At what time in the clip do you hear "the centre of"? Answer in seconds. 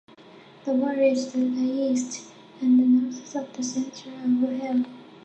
3.55-4.39